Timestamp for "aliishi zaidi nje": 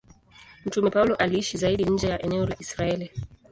1.15-2.07